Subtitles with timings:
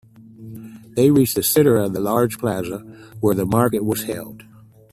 [0.95, 2.79] They reached the center of a large plaza
[3.19, 4.41] where the market was held.